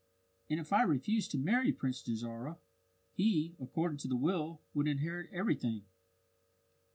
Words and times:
"And 0.49 0.59
if 0.59 0.73
I 0.73 0.81
refused 0.81 1.29
to 1.29 1.37
marry 1.37 1.71
Prince 1.71 2.01
Dajarah, 2.01 2.57
he, 3.13 3.55
according 3.59 3.99
to 3.99 4.07
the 4.07 4.15
will, 4.15 4.59
would 4.73 4.87
inherit 4.87 5.29
everything. 5.31 5.85